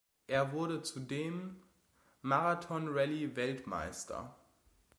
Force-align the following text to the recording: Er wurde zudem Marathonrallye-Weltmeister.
Er 0.25 0.51
wurde 0.51 0.81
zudem 0.81 1.61
Marathonrallye-Weltmeister. 2.23 4.35